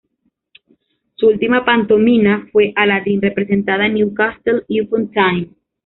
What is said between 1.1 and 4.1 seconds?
Su última pantomima fue "Aladdin", representada en